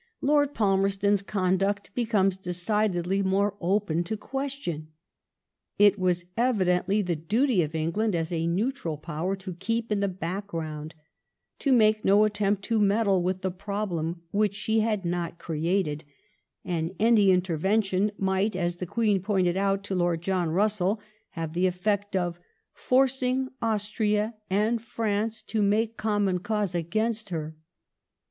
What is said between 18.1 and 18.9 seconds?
might, as the